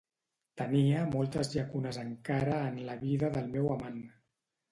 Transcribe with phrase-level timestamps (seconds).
[0.61, 4.01] Tenia moltes llacunes encara en la vida del meu amant.